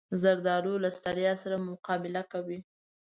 [0.21, 2.59] زردالو له ستړیا سره مقابله کوي.